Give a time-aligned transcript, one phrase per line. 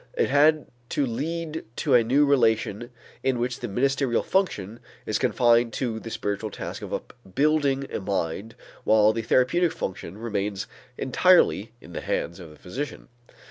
[0.17, 2.89] It had to lead to a new relation
[3.21, 8.55] in which the ministerial function is confined to the spiritual task of upbuilding a mind
[8.83, 10.65] while the therapeutic function remains
[10.97, 13.09] entirely in the hands of the physician.